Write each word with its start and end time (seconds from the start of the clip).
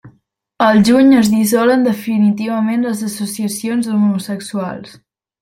Al 0.67 0.79
juny 0.87 1.11
es 1.17 1.29
dissolen 1.33 1.83
definitivament 1.87 2.87
les 2.87 3.05
associacions 3.09 3.91
d'homosexuals. 3.93 4.99